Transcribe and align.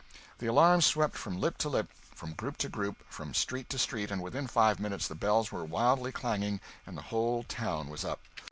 The 0.39 0.47
alarm 0.47 0.81
swept 0.81 1.15
from 1.15 1.39
lip 1.39 1.59
to 1.59 1.69
lip, 1.69 1.87
from 2.15 2.33
group 2.33 2.57
to 2.57 2.69
group, 2.69 2.97
from 3.07 3.35
street 3.35 3.69
to 3.69 3.77
street, 3.77 4.09
and 4.09 4.19
within 4.19 4.47
five 4.47 4.79
minutes 4.79 5.07
the 5.07 5.13
bells 5.13 5.51
were 5.51 5.63
wildly 5.63 6.11
clanging 6.11 6.59
and 6.87 6.97
the 6.97 7.03
whole 7.13 7.43
town 7.43 7.87
was 7.87 8.03
up! 8.03 8.19